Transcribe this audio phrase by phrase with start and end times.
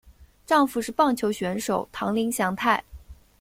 [0.47, 2.83] 丈夫是棒球选手堂林翔太。